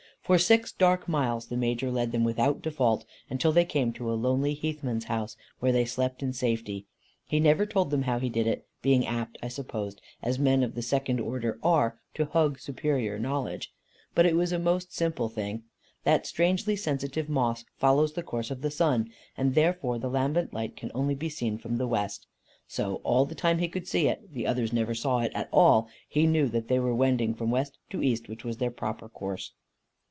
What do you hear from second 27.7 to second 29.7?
to east, which was their proper course.